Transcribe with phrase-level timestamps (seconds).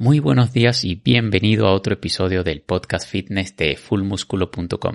[0.00, 4.94] Muy buenos días y bienvenido a otro episodio del podcast fitness de fullmusculo.com.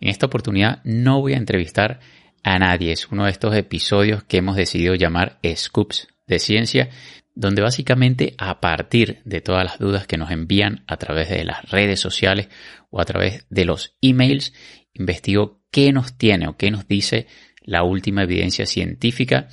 [0.00, 1.98] En esta oportunidad no voy a entrevistar
[2.44, 6.90] a nadie, es uno de estos episodios que hemos decidido llamar Scoops de Ciencia,
[7.34, 11.68] donde básicamente a partir de todas las dudas que nos envían a través de las
[11.68, 12.48] redes sociales
[12.90, 14.54] o a través de los emails,
[14.94, 17.26] investigo qué nos tiene o qué nos dice
[17.62, 19.48] la última evidencia científica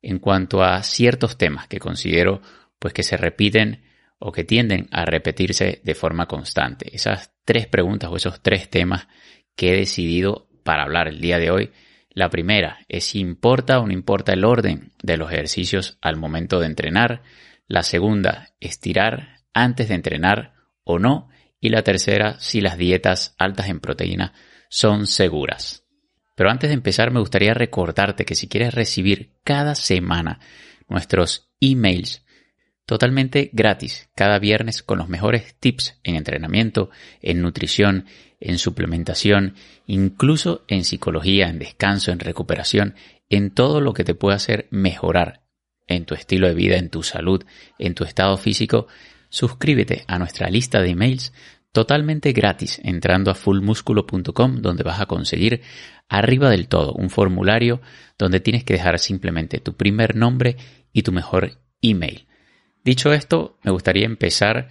[0.00, 2.40] en cuanto a ciertos temas que considero
[2.78, 3.82] pues que se repiten
[4.18, 6.94] o que tienden a repetirse de forma constante.
[6.94, 9.08] Esas tres preguntas o esos tres temas
[9.54, 11.72] que he decidido para hablar el día de hoy.
[12.10, 16.58] La primera es si importa o no importa el orden de los ejercicios al momento
[16.60, 17.22] de entrenar.
[17.66, 21.28] La segunda, estirar antes de entrenar o no.
[21.60, 24.32] Y la tercera, si las dietas altas en proteína
[24.68, 25.84] son seguras.
[26.34, 30.38] Pero antes de empezar me gustaría recordarte que si quieres recibir cada semana
[30.88, 32.24] nuestros emails
[32.88, 36.88] totalmente gratis cada viernes con los mejores tips en entrenamiento,
[37.20, 38.06] en nutrición,
[38.40, 42.94] en suplementación, incluso en psicología, en descanso, en recuperación,
[43.28, 45.42] en todo lo que te puede hacer mejorar
[45.86, 47.44] en tu estilo de vida, en tu salud,
[47.78, 48.86] en tu estado físico,
[49.28, 51.34] suscríbete a nuestra lista de emails
[51.72, 55.60] totalmente gratis entrando a fullmusculo.com donde vas a conseguir
[56.08, 57.82] arriba del todo un formulario
[58.16, 60.56] donde tienes que dejar simplemente tu primer nombre
[60.94, 62.27] y tu mejor email.
[62.88, 64.70] Dicho esto, me gustaría empezar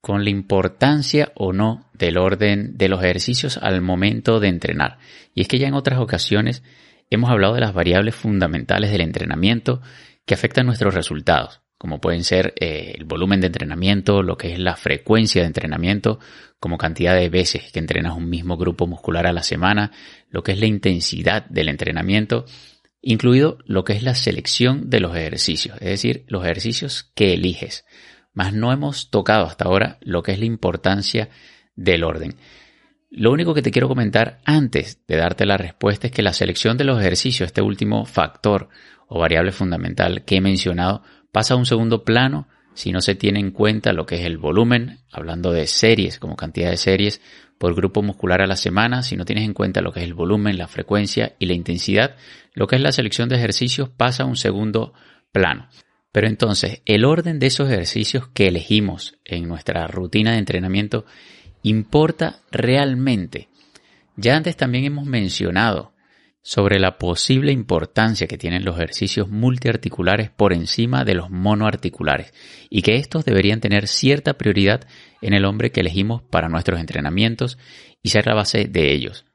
[0.00, 4.96] con la importancia o no del orden de los ejercicios al momento de entrenar.
[5.34, 6.62] Y es que ya en otras ocasiones
[7.10, 9.82] hemos hablado de las variables fundamentales del entrenamiento
[10.24, 14.58] que afectan nuestros resultados, como pueden ser eh, el volumen de entrenamiento, lo que es
[14.58, 16.20] la frecuencia de entrenamiento,
[16.60, 19.92] como cantidad de veces que entrenas un mismo grupo muscular a la semana,
[20.30, 22.46] lo que es la intensidad del entrenamiento
[23.00, 27.84] incluido lo que es la selección de los ejercicios, es decir, los ejercicios que eliges.
[28.32, 31.28] Mas no hemos tocado hasta ahora lo que es la importancia
[31.76, 32.36] del orden.
[33.10, 36.76] Lo único que te quiero comentar antes de darte la respuesta es que la selección
[36.76, 38.68] de los ejercicios, este último factor
[39.06, 43.40] o variable fundamental que he mencionado, pasa a un segundo plano si no se tiene
[43.40, 47.20] en cuenta lo que es el volumen, hablando de series como cantidad de series
[47.58, 50.14] por grupo muscular a la semana, si no tienes en cuenta lo que es el
[50.14, 52.16] volumen, la frecuencia y la intensidad,
[52.54, 54.94] lo que es la selección de ejercicios pasa a un segundo
[55.32, 55.68] plano.
[56.12, 61.04] Pero entonces, el orden de esos ejercicios que elegimos en nuestra rutina de entrenamiento
[61.62, 63.48] importa realmente.
[64.16, 65.92] Ya antes también hemos mencionado
[66.42, 72.32] sobre la posible importancia que tienen los ejercicios multiarticulares por encima de los monoarticulares
[72.70, 74.86] y que estos deberían tener cierta prioridad
[75.20, 77.58] en el hombre que elegimos para nuestros entrenamientos
[78.02, 79.26] y ser la base de ellos.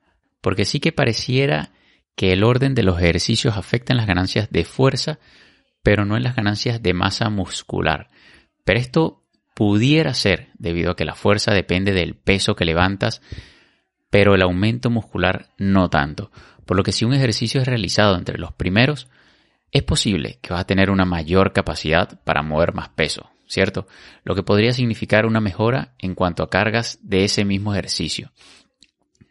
[0.41, 1.71] Porque sí que pareciera
[2.15, 5.19] que el orden de los ejercicios afecta en las ganancias de fuerza,
[5.83, 8.09] pero no en las ganancias de masa muscular.
[8.63, 9.23] Pero esto
[9.55, 13.21] pudiera ser debido a que la fuerza depende del peso que levantas,
[14.13, 16.29] pero el aumento muscular no tanto.
[16.67, 19.07] Por lo que si un ejercicio es realizado entre los primeros,
[19.71, 23.87] es posible que vas a tener una mayor capacidad para mover más peso, ¿cierto?
[24.23, 28.31] Lo que podría significar una mejora en cuanto a cargas de ese mismo ejercicio.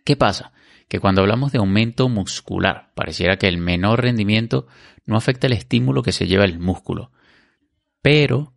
[0.04, 0.50] ¿Qué pasa?
[0.88, 4.66] Que cuando hablamos de aumento muscular, pareciera que el menor rendimiento
[5.06, 7.12] no afecta el estímulo que se lleva el músculo.
[8.02, 8.52] Pero,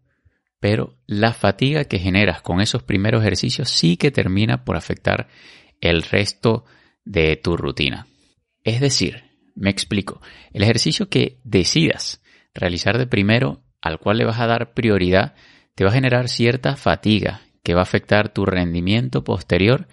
[0.59, 5.28] pero la fatiga que generas con esos primeros ejercicios sí que termina por afectar
[5.90, 6.66] el resto
[7.03, 8.07] de tu rutina.
[8.63, 9.23] Es decir,
[9.56, 10.22] me explico,
[10.53, 12.22] el ejercicio que decidas
[12.53, 15.35] realizar de primero, al cual le vas a dar prioridad,
[15.75, 19.88] te va a generar cierta fatiga que va a afectar tu rendimiento posterior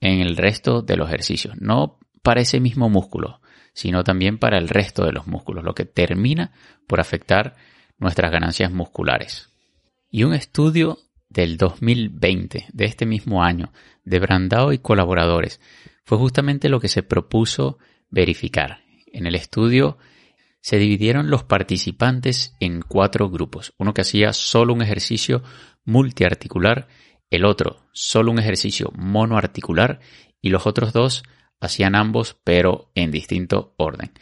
[0.00, 1.56] en el resto de los ejercicios.
[1.60, 3.40] No para ese mismo músculo,
[3.72, 6.52] sino también para el resto de los músculos, lo que termina
[6.86, 7.54] por afectar
[7.98, 9.50] nuestras ganancias musculares.
[10.10, 13.72] Y un estudio del 2020, de este mismo año,
[14.04, 15.60] de Brandao y colaboradores,
[16.04, 17.78] fue justamente lo que se propuso
[18.10, 18.80] verificar.
[19.12, 19.98] En el estudio
[20.60, 23.74] se dividieron los participantes en cuatro grupos.
[23.78, 25.42] Uno que hacía solo un ejercicio
[25.84, 26.88] multiarticular,
[27.30, 30.00] el otro solo un ejercicio monoarticular
[30.40, 31.22] y los otros dos
[31.60, 34.12] hacían ambos pero en distinto orden.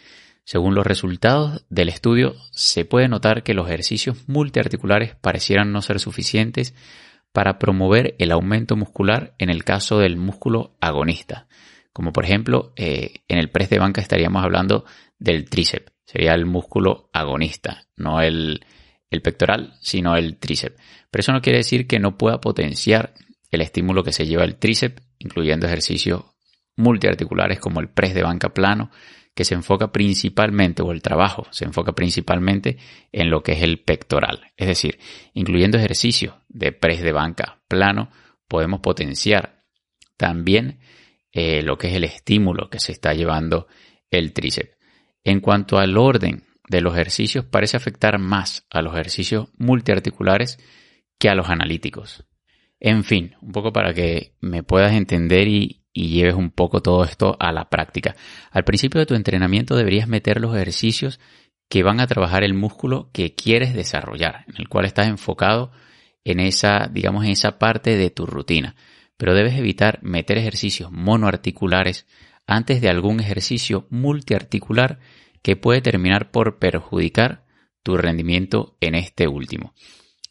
[0.46, 5.98] Según los resultados del estudio, se puede notar que los ejercicios multiarticulares parecieran no ser
[5.98, 6.72] suficientes
[7.32, 11.48] para promover el aumento muscular en el caso del músculo agonista.
[11.92, 14.84] Como por ejemplo, eh, en el press de banca estaríamos hablando
[15.18, 18.64] del tríceps, sería el músculo agonista, no el,
[19.10, 20.80] el pectoral, sino el tríceps.
[21.10, 23.14] Pero eso no quiere decir que no pueda potenciar
[23.50, 26.22] el estímulo que se lleva el tríceps, incluyendo ejercicios
[26.76, 28.92] multiarticulares como el press de banca plano,
[29.36, 32.78] que se enfoca principalmente, o el trabajo se enfoca principalmente
[33.12, 34.50] en lo que es el pectoral.
[34.56, 34.98] Es decir,
[35.34, 38.10] incluyendo ejercicios de press de banca plano,
[38.48, 39.62] podemos potenciar
[40.16, 40.80] también
[41.32, 43.66] eh, lo que es el estímulo que se está llevando
[44.10, 44.74] el tríceps.
[45.22, 50.58] En cuanto al orden de los ejercicios, parece afectar más a los ejercicios multiarticulares
[51.18, 52.24] que a los analíticos.
[52.80, 57.04] En fin, un poco para que me puedas entender y, y lleves un poco todo
[57.04, 58.16] esto a la práctica.
[58.50, 61.18] Al principio de tu entrenamiento deberías meter los ejercicios
[61.70, 65.72] que van a trabajar el músculo que quieres desarrollar, en el cual estás enfocado
[66.22, 68.76] en esa, digamos, en esa parte de tu rutina.
[69.16, 72.06] Pero debes evitar meter ejercicios monoarticulares
[72.46, 74.98] antes de algún ejercicio multiarticular
[75.40, 77.46] que puede terminar por perjudicar
[77.82, 79.72] tu rendimiento en este último.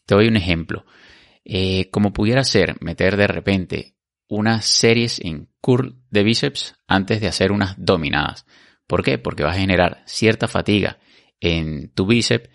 [0.05, 0.85] Te doy un ejemplo.
[1.43, 3.95] Eh, como pudiera ser meter de repente
[4.27, 8.45] unas series en curl de bíceps antes de hacer unas dominadas.
[8.85, 9.17] ¿Por qué?
[9.17, 10.99] Porque vas a generar cierta fatiga
[11.39, 12.51] en tu bíceps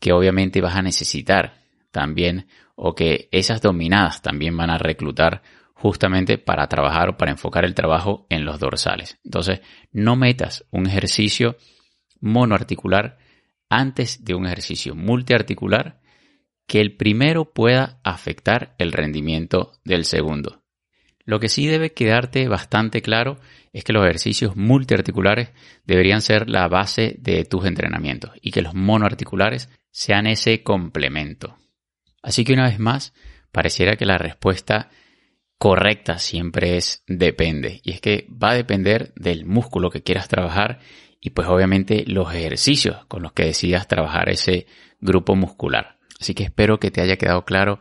[0.00, 1.60] que obviamente vas a necesitar
[1.90, 5.42] también o que esas dominadas también van a reclutar
[5.74, 9.18] justamente para trabajar o para enfocar el trabajo en los dorsales.
[9.22, 9.60] Entonces,
[9.92, 11.58] no metas un ejercicio
[12.20, 13.18] monoarticular
[13.68, 16.00] antes de un ejercicio multiarticular
[16.66, 20.65] que el primero pueda afectar el rendimiento del segundo.
[21.26, 23.38] Lo que sí debe quedarte bastante claro
[23.72, 25.50] es que los ejercicios multiarticulares
[25.84, 31.58] deberían ser la base de tus entrenamientos y que los monoarticulares sean ese complemento.
[32.22, 33.12] Así que una vez más,
[33.50, 34.88] pareciera que la respuesta
[35.58, 37.80] correcta siempre es depende.
[37.82, 40.78] Y es que va a depender del músculo que quieras trabajar
[41.20, 44.66] y pues obviamente los ejercicios con los que decidas trabajar ese
[45.00, 45.98] grupo muscular.
[46.20, 47.80] Así que espero que te haya quedado claro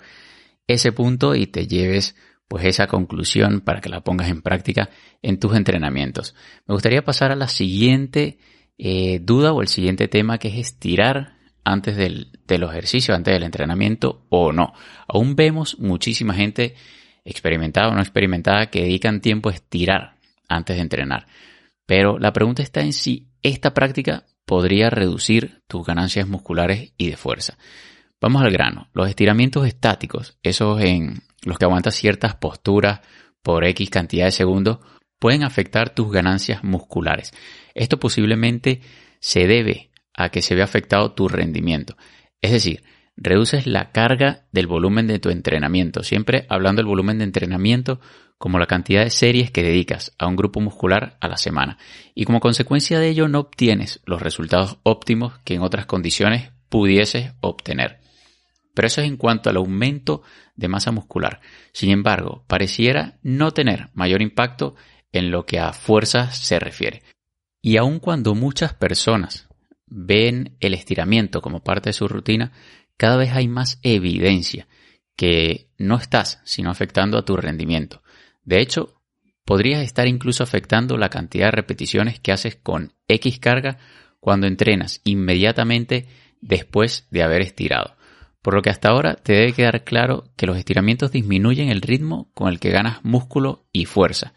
[0.68, 2.16] ese punto y te lleves
[2.48, 4.90] pues esa conclusión para que la pongas en práctica
[5.22, 6.36] en tus entrenamientos.
[6.68, 8.38] Me gustaría pasar a la siguiente
[8.78, 13.44] eh, duda o el siguiente tema que es estirar antes del, del ejercicio, antes del
[13.44, 14.74] entrenamiento o no.
[15.08, 16.76] Aún vemos muchísima gente
[17.24, 21.26] experimentada o no experimentada que dedican tiempo a estirar antes de entrenar.
[21.86, 27.18] Pero la pregunta está en si esta práctica podría reducir tus ganancias musculares y de
[27.18, 27.58] fuerza.
[28.22, 28.90] Vamos al grano.
[28.94, 33.02] Los estiramientos estáticos, esos en los que aguantas ciertas posturas
[33.42, 34.80] por X cantidad de segundos,
[35.20, 37.34] pueden afectar tus ganancias musculares.
[37.74, 38.82] Esto posiblemente
[39.20, 41.96] se debe a que se ve afectado tu rendimiento.
[42.42, 42.84] Es decir,
[43.18, 48.00] reduces la carga del volumen de tu entrenamiento, siempre hablando del volumen de entrenamiento
[48.38, 51.78] como la cantidad de series que dedicas a un grupo muscular a la semana.
[52.14, 57.32] Y como consecuencia de ello no obtienes los resultados óptimos que en otras condiciones pudieses
[57.40, 58.05] obtener.
[58.76, 60.22] Pero eso es en cuanto al aumento
[60.56, 61.42] de masa muscular.
[61.72, 64.76] Sin embargo, pareciera no tener mayor impacto
[65.12, 67.02] en lo que a fuerza se refiere.
[67.62, 69.48] Y aun cuando muchas personas
[69.88, 72.52] ven el estiramiento como parte de su rutina,
[72.98, 74.68] cada vez hay más evidencia
[75.16, 78.04] que no estás sino afectando a tu rendimiento.
[78.44, 79.02] De hecho,
[79.46, 83.78] podrías estar incluso afectando la cantidad de repeticiones que haces con X carga
[84.20, 86.08] cuando entrenas inmediatamente
[86.42, 87.95] después de haber estirado.
[88.46, 92.30] Por lo que hasta ahora te debe quedar claro que los estiramientos disminuyen el ritmo
[92.36, 94.36] con el que ganas músculo y fuerza.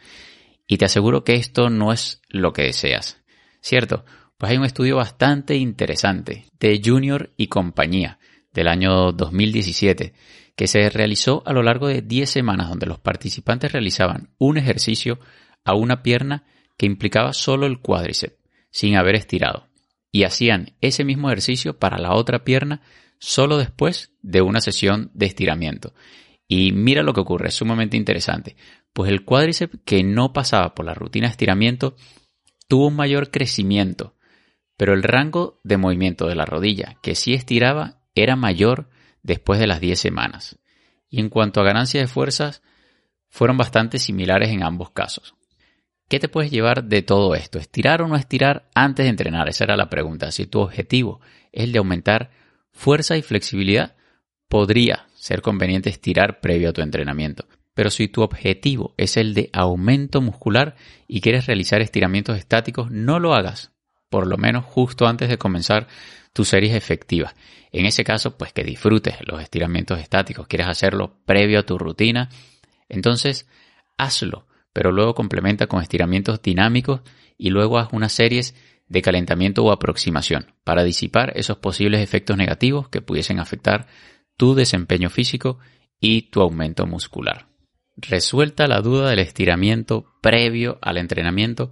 [0.67, 3.23] Y te aseguro que esto no es lo que deseas.
[3.61, 4.07] ¿Cierto?
[4.39, 8.19] Pues hay un estudio bastante interesante de Junior y compañía
[8.55, 10.15] del año 2017
[10.57, 15.19] que se realizó a lo largo de 10 semanas donde los participantes realizaban un ejercicio
[15.67, 16.45] a una pierna
[16.79, 18.39] que implicaba solo el cuádriceps,
[18.71, 19.69] sin haber estirado,
[20.11, 22.81] y hacían ese mismo ejercicio para la otra pierna
[23.19, 25.95] solo después de una sesión de estiramiento.
[26.47, 28.57] Y mira lo que ocurre, es sumamente interesante.
[28.93, 31.97] Pues el cuádriceps que no pasaba por la rutina de estiramiento
[32.69, 34.15] tuvo un mayor crecimiento,
[34.77, 38.89] pero el rango de movimiento de la rodilla que sí estiraba era mayor
[39.23, 40.59] después de las 10 semanas.
[41.11, 42.63] Y en cuanto a ganancia de fuerzas,
[43.29, 45.35] fueron bastante similares en ambos casos.
[46.09, 47.59] ¿Qué te puedes llevar de todo esto?
[47.59, 49.49] ¿Estirar o no estirar antes de entrenar?
[49.49, 50.33] Esa era la pregunta.
[50.33, 51.21] Si tu objetivo
[51.53, 52.31] es el de aumentar
[52.79, 53.97] fuerza y flexibilidad,
[54.49, 57.45] podría ser conveniente estirar previo a tu entrenamiento.
[57.75, 60.77] Pero si tu objetivo es el de aumento muscular
[61.09, 63.73] y quieres realizar estiramientos estáticos, no lo hagas
[64.11, 65.89] por lo menos justo antes de comenzar
[66.33, 67.35] tus series efectivas.
[67.73, 72.31] En ese caso, pues que disfrutes los estiramientos estáticos, quieres hacerlo previo a tu rutina,
[72.89, 73.49] entonces
[73.99, 77.01] hazlo, pero luego complementa con estiramientos dinámicos
[77.37, 78.55] y luego haz unas series
[78.89, 83.87] de calentamiento o aproximación para disipar esos posibles efectos negativos que pudiesen afectar
[84.37, 85.59] tu desempeño físico
[86.01, 87.49] y tu aumento muscular.
[87.97, 91.71] Resuelta la duda del estiramiento previo al entrenamiento,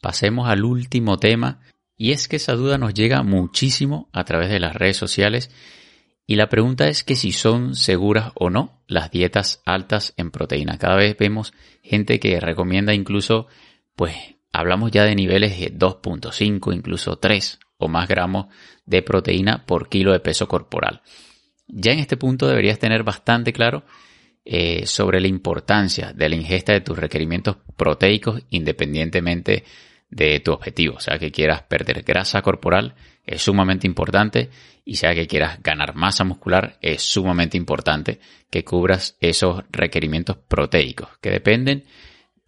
[0.00, 1.60] pasemos al último tema
[1.96, 5.50] y es que esa duda nos llega muchísimo a través de las redes sociales
[6.26, 10.76] y la pregunta es que si son seguras o no las dietas altas en proteína.
[10.76, 13.46] Cada vez vemos gente que recomienda incluso,
[13.96, 14.14] pues
[14.58, 18.46] hablamos ya de niveles de 2.5, incluso 3 o más gramos
[18.86, 21.02] de proteína por kilo de peso corporal.
[21.68, 23.84] Ya en este punto deberías tener bastante claro
[24.44, 29.64] eh, sobre la importancia de la ingesta de tus requerimientos proteicos independientemente
[30.10, 30.96] de tu objetivo.
[30.96, 32.94] O sea, que quieras perder grasa corporal
[33.26, 34.48] es sumamente importante
[34.84, 41.10] y sea que quieras ganar masa muscular es sumamente importante que cubras esos requerimientos proteicos
[41.20, 41.84] que dependen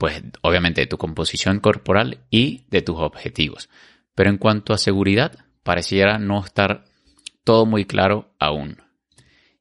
[0.00, 3.68] pues obviamente de tu composición corporal y de tus objetivos.
[4.14, 6.86] Pero en cuanto a seguridad, pareciera no estar
[7.44, 8.78] todo muy claro aún.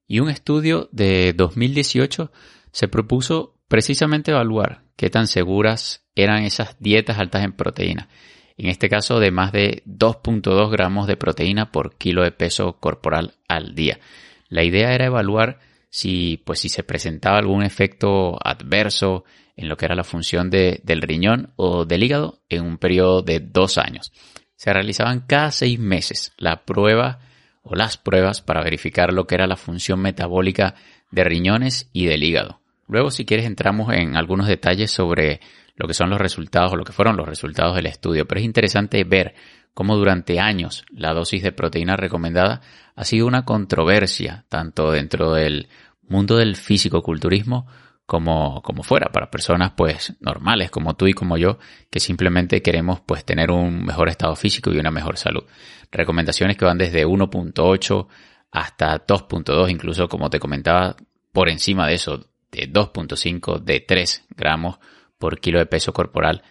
[0.07, 2.31] Y un estudio de 2018
[2.71, 8.07] se propuso precisamente evaluar qué tan seguras eran esas dietas altas en proteína.
[8.55, 13.35] En este caso de más de 2.2 gramos de proteína por kilo de peso corporal
[13.49, 13.99] al día.
[14.47, 19.23] La idea era evaluar si, pues, si se presentaba algún efecto adverso
[19.55, 23.39] en lo que era la función del riñón o del hígado en un periodo de
[23.39, 24.13] dos años.
[24.55, 27.19] Se realizaban cada seis meses la prueba
[27.63, 30.75] o las pruebas para verificar lo que era la función metabólica
[31.11, 32.61] de riñones y del hígado.
[32.87, 35.41] Luego, si quieres, entramos en algunos detalles sobre
[35.79, 38.27] lo que son los resultados o lo que fueron los resultados del estudio.
[38.27, 39.33] Pero es interesante ver
[39.73, 42.61] cómo durante años la dosis de proteína recomendada
[42.95, 45.69] ha sido una controversia, tanto dentro del
[46.01, 47.65] mundo del físico-culturismo
[48.05, 51.59] como, como fuera, para personas pues normales como tú y como yo,
[51.89, 55.45] que simplemente queremos pues tener un mejor estado físico y una mejor salud.
[55.91, 58.07] Recomendaciones que van desde 1.8
[58.51, 60.97] hasta 2.2, incluso como te comentaba,
[61.31, 64.79] por encima de eso, de 2.5, de 3 gramos
[65.19, 66.41] por kilo de peso corporal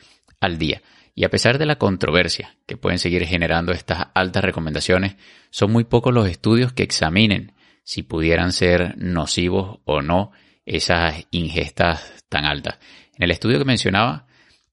[0.40, 0.82] al día.
[1.14, 5.16] Y a pesar de la controversia que pueden seguir generando estas altas recomendaciones,
[5.50, 10.30] son muy pocos los estudios que examinen si pudieran ser nocivos o no
[10.64, 12.78] esas ingestas tan altas.
[13.16, 14.26] En el estudio que mencionaba,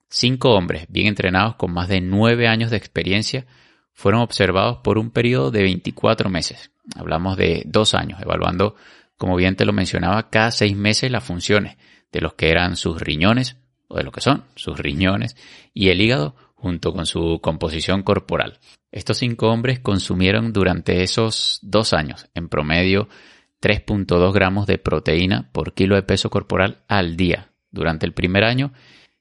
[0.09, 3.47] cinco hombres bien entrenados con más de nueve años de experiencia
[3.93, 6.71] fueron observados por un periodo de 24 meses.
[6.95, 8.75] Hablamos de dos años, evaluando,
[9.17, 11.77] como bien te lo mencionaba, cada seis meses las funciones
[12.11, 15.35] de los que eran sus riñones, o de lo que son sus riñones,
[15.73, 18.59] y el hígado junto con su composición corporal.
[18.91, 23.09] Estos cinco hombres consumieron durante esos dos años, en promedio,
[23.61, 28.73] 3.2 gramos de proteína por kilo de peso corporal al día durante el primer año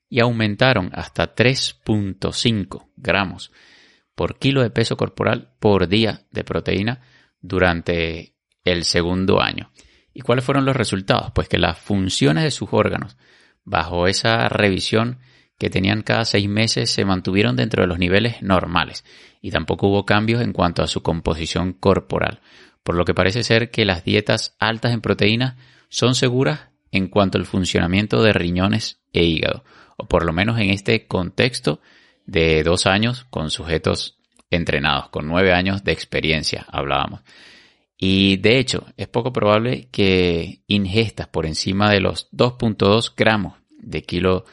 [0.09, 3.53] y aumentaron hasta 3.5 gramos
[4.15, 7.01] por kilo de peso corporal por día de proteína
[7.41, 9.71] durante el segundo año.
[10.13, 11.33] ¿Y cuáles fueron los resultados?
[11.35, 13.17] Pues que las funciones de sus órganos
[13.65, 15.19] bajo esa revisión
[15.59, 19.05] que tenían cada seis meses se mantuvieron dentro de los niveles normales
[19.41, 22.41] y tampoco hubo cambios en cuanto a su composición corporal
[22.85, 25.57] por lo que parece ser que las dietas altas en proteínas
[25.89, 29.65] son seguras en cuanto al funcionamiento de riñones e hígado,
[29.97, 31.81] o por lo menos en este contexto
[32.27, 34.19] de dos años con sujetos
[34.51, 37.23] entrenados, con nueve años de experiencia, hablábamos.
[37.97, 44.03] Y de hecho, es poco probable que ingestas por encima de los 2.2 gramos de
[44.03, 44.45] kilo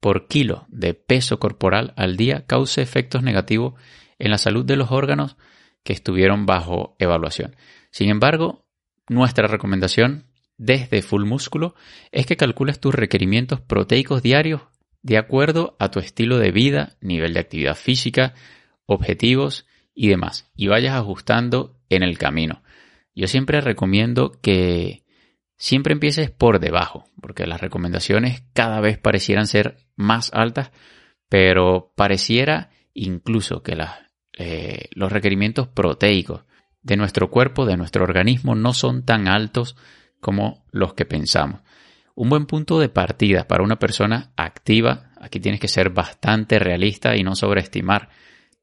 [0.00, 3.74] por kilo de peso corporal al día cause efectos negativos
[4.18, 5.36] en la salud de los órganos
[5.84, 7.56] que estuvieron bajo evaluación.
[7.90, 8.66] Sin embargo,
[9.08, 10.26] nuestra recomendación
[10.56, 11.74] desde Full Músculo
[12.12, 14.62] es que calcules tus requerimientos proteicos diarios
[15.02, 18.34] de acuerdo a tu estilo de vida, nivel de actividad física,
[18.84, 22.62] objetivos y demás, y vayas ajustando en el camino.
[23.20, 25.04] Yo siempre recomiendo que
[25.58, 30.70] siempre empieces por debajo, porque las recomendaciones cada vez parecieran ser más altas,
[31.28, 33.76] pero pareciera incluso que
[34.38, 36.44] eh, los requerimientos proteicos
[36.80, 39.76] de nuestro cuerpo, de nuestro organismo, no son tan altos
[40.20, 41.60] como los que pensamos.
[42.14, 47.14] Un buen punto de partida para una persona activa, aquí tienes que ser bastante realista
[47.16, 48.08] y no sobreestimar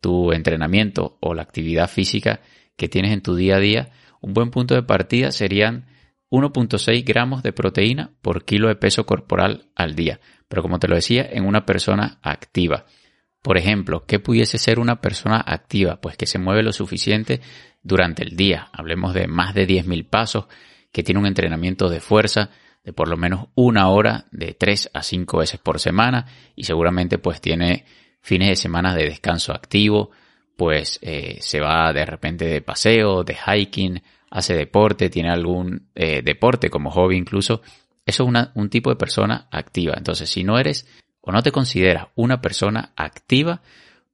[0.02, 2.42] tu entrenamiento o la actividad física
[2.76, 3.92] que tienes en tu día a día.
[4.28, 5.86] Un buen punto de partida serían
[6.32, 10.20] 1.6 gramos de proteína por kilo de peso corporal al día.
[10.50, 12.84] Pero como te lo decía, en una persona activa.
[13.42, 16.02] Por ejemplo, ¿qué pudiese ser una persona activa?
[16.02, 17.40] Pues que se mueve lo suficiente
[17.82, 18.68] durante el día.
[18.74, 20.48] Hablemos de más de 10.000 pasos,
[20.92, 22.50] que tiene un entrenamiento de fuerza
[22.84, 27.18] de por lo menos una hora de 3 a 5 veces por semana y seguramente
[27.18, 27.86] pues tiene
[28.20, 30.12] fines de semana de descanso activo,
[30.58, 36.22] pues eh, se va de repente de paseo, de hiking, hace deporte, tiene algún eh,
[36.24, 37.62] deporte como hobby incluso.
[38.06, 39.96] Eso es un tipo de persona activa.
[39.98, 40.88] Entonces, si no eres
[41.22, 43.62] o no te consideras una persona activa,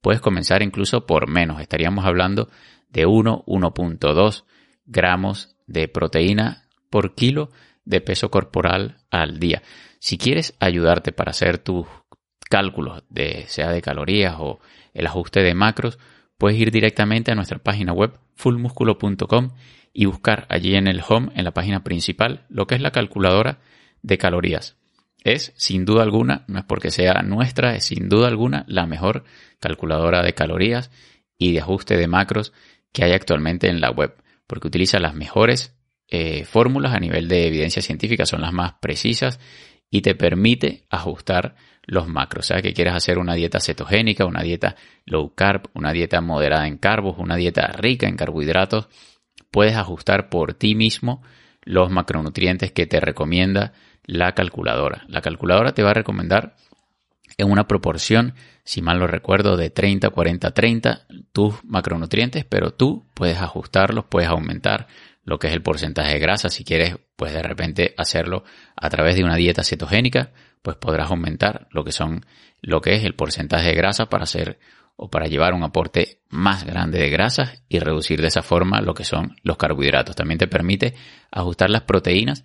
[0.00, 1.60] puedes comenzar incluso por menos.
[1.60, 2.48] Estaríamos hablando
[2.90, 4.44] de 1, 1.2
[4.86, 7.50] gramos de proteína por kilo
[7.84, 9.62] de peso corporal al día.
[9.98, 11.86] Si quieres ayudarte para hacer tus
[12.50, 14.60] cálculos, de, sea de calorías o
[14.92, 15.98] el ajuste de macros,
[16.38, 19.50] puedes ir directamente a nuestra página web fullmusculo.com
[19.94, 23.60] y buscar allí en el home, en la página principal, lo que es la calculadora
[24.02, 24.76] de calorías.
[25.22, 29.24] Es, sin duda alguna, no es porque sea nuestra, es sin duda alguna la mejor
[29.60, 30.90] calculadora de calorías
[31.38, 32.52] y de ajuste de macros
[32.92, 34.14] que hay actualmente en la web,
[34.46, 35.74] porque utiliza las mejores
[36.08, 39.40] eh, fórmulas a nivel de evidencia científica, son las más precisas
[39.90, 41.54] y te permite ajustar
[41.86, 42.46] los macros.
[42.46, 46.66] O sea, que quieres hacer una dieta cetogénica, una dieta low carb, una dieta moderada
[46.66, 48.88] en carbos, una dieta rica en carbohidratos,
[49.54, 51.22] puedes ajustar por ti mismo
[51.62, 53.72] los macronutrientes que te recomienda
[54.04, 55.04] la calculadora.
[55.06, 56.56] La calculadora te va a recomendar
[57.38, 58.34] en una proporción,
[58.64, 64.28] si mal lo recuerdo, de 30, 40, 30 tus macronutrientes, pero tú puedes ajustarlos, puedes
[64.28, 64.88] aumentar
[65.22, 66.48] lo que es el porcentaje de grasa.
[66.48, 68.42] Si quieres, pues de repente hacerlo
[68.74, 70.32] a través de una dieta cetogénica,
[70.62, 72.26] pues podrás aumentar lo que son,
[72.60, 74.58] lo que es el porcentaje de grasa para hacer
[74.96, 78.94] o para llevar un aporte más grande de grasas y reducir de esa forma lo
[78.94, 80.16] que son los carbohidratos.
[80.16, 80.94] También te permite
[81.30, 82.44] ajustar las proteínas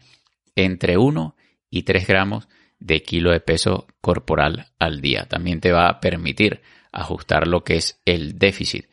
[0.56, 1.36] entre 1
[1.70, 2.48] y 3 gramos
[2.80, 5.26] de kilo de peso corporal al día.
[5.26, 8.86] También te va a permitir ajustar lo que es el déficit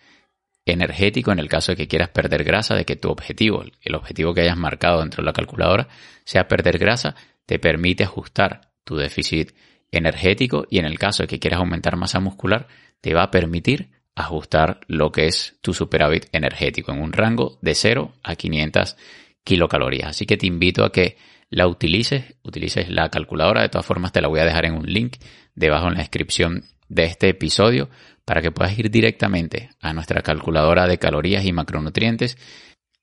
[0.66, 4.34] energético en el caso de que quieras perder grasa, de que tu objetivo, el objetivo
[4.34, 5.88] que hayas marcado dentro de la calculadora,
[6.25, 7.14] sea perder grasa,
[7.46, 9.52] te permite ajustar tu déficit
[9.90, 12.69] energético y en el caso de que quieras aumentar masa muscular,
[13.00, 17.75] te va a permitir ajustar lo que es tu superávit energético en un rango de
[17.75, 18.97] 0 a 500
[19.45, 20.08] kilocalorías.
[20.08, 21.17] Así que te invito a que
[21.50, 23.63] la utilices, utilices la calculadora.
[23.63, 25.17] De todas formas, te la voy a dejar en un link
[25.54, 27.89] debajo en la descripción de este episodio
[28.25, 32.39] para que puedas ir directamente a nuestra calculadora de calorías y macronutrientes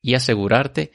[0.01, 0.91] y asegurarte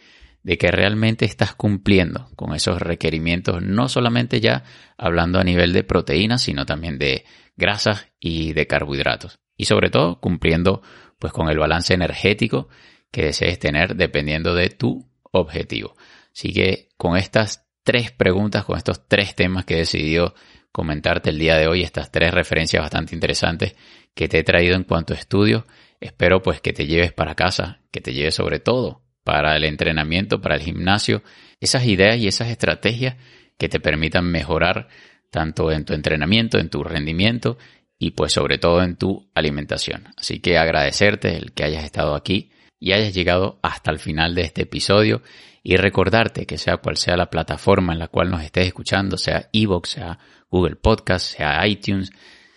[0.48, 4.64] de que realmente estás cumpliendo con esos requerimientos, no solamente ya
[4.96, 7.26] hablando a nivel de proteínas, sino también de
[7.58, 9.40] grasas y de carbohidratos.
[9.58, 10.80] Y sobre todo cumpliendo
[11.18, 12.70] pues con el balance energético
[13.10, 15.96] que desees tener dependiendo de tu objetivo.
[16.34, 20.34] Así que con estas tres preguntas, con estos tres temas que he decidido
[20.72, 23.76] comentarte el día de hoy, estas tres referencias bastante interesantes
[24.14, 25.64] que te he traído en cuanto a estudios,
[26.00, 30.40] espero pues que te lleves para casa, que te lleves sobre todo para el entrenamiento,
[30.40, 31.22] para el gimnasio,
[31.60, 33.16] esas ideas y esas estrategias
[33.58, 34.88] que te permitan mejorar
[35.30, 37.58] tanto en tu entrenamiento, en tu rendimiento
[37.98, 40.08] y pues sobre todo en tu alimentación.
[40.16, 44.44] Así que agradecerte el que hayas estado aquí y hayas llegado hasta el final de
[44.44, 45.20] este episodio
[45.62, 49.50] y recordarte que sea cual sea la plataforma en la cual nos estés escuchando, sea
[49.52, 52.12] Evox, sea Google Podcast, sea iTunes,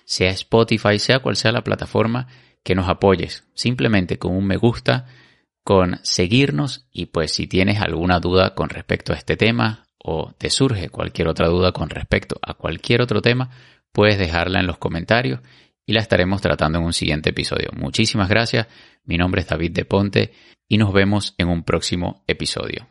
[0.06, 2.28] sea Spotify, sea cual sea la plataforma
[2.64, 5.08] que nos apoyes, simplemente con un me gusta,
[5.64, 10.50] con seguirnos y pues si tienes alguna duda con respecto a este tema o te
[10.50, 13.52] surge cualquier otra duda con respecto a cualquier otro tema,
[13.92, 15.42] puedes dejarla en los comentarios
[15.86, 17.70] y la estaremos tratando en un siguiente episodio.
[17.74, 18.68] Muchísimas gracias,
[19.04, 20.34] mi nombre es David de Ponte
[20.68, 22.88] y nos vemos en un próximo episodio.